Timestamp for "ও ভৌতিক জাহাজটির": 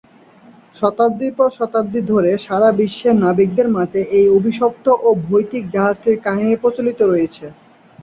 4.99-6.17